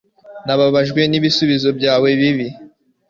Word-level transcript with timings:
Nababajwe 0.45 1.01
n'ibisubizo 1.07 1.69
byawe 1.77 2.09
bibi. 2.19 2.47